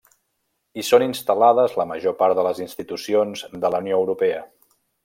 Hi 0.81 0.85
són 0.87 1.05
instal·lades 1.07 1.77
la 1.81 1.87
major 1.93 2.17
part 2.25 2.41
de 2.41 2.47
les 2.51 2.63
institucions 2.69 3.47
de 3.67 3.73
la 3.77 3.87
Unió 3.87 4.05
Europea. 4.05 4.43